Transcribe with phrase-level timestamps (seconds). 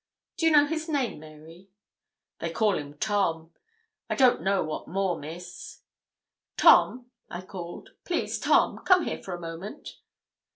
[0.37, 1.69] 'Do you know his name, Mary?'
[2.39, 3.51] 'They call him Tom,
[4.09, 5.83] I don't know what more, Miss.'
[6.57, 9.97] 'Tom,' I called; 'please, Tom, come here for a moment.'